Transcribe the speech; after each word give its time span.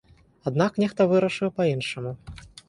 Аднак 0.49 0.79
нехта 0.83 1.07
вырашыў 1.11 1.53
па-іншаму. 1.59 2.11